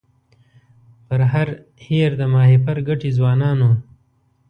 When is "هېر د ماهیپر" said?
1.85-2.77